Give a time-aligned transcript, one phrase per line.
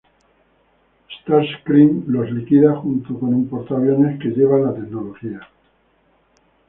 [1.15, 5.47] Starscream los líquida junto con un portaaviones que lleva la tecnología.